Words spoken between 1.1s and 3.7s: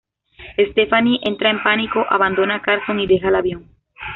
entra en pánico, abandona a Carson y deja el avión.